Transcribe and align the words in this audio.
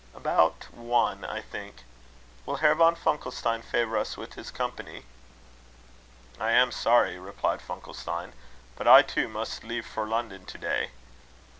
"About 0.15 0.65
one, 0.73 1.23
I 1.25 1.41
think. 1.41 1.83
Will 2.47 2.55
Herr 2.55 2.73
von 2.73 2.95
Funkelstein 2.95 3.61
favour 3.63 3.99
us 3.99 4.17
with 4.17 4.33
his 4.33 4.49
company?" 4.49 5.03
"I 6.39 6.53
am 6.53 6.71
sorry," 6.71 7.19
replied 7.19 7.61
Funkelstein; 7.61 8.33
"but 8.75 8.87
I 8.87 9.03
too 9.03 9.27
must 9.27 9.63
leave 9.63 9.85
for 9.85 10.07
London 10.07 10.47
to 10.47 10.57
day. 10.57 10.89